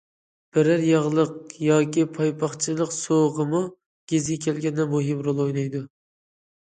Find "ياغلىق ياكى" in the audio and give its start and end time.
0.85-2.05